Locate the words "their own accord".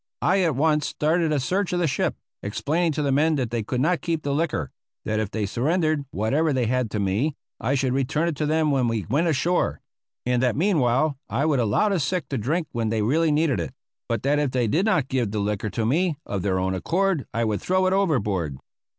16.41-17.27